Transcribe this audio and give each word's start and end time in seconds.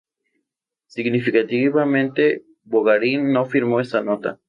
Significativamente 0.87 2.43
Bogarín 2.63 3.31
no 3.31 3.45
firmó 3.45 3.79
esa 3.79 4.01
nota. 4.01 4.39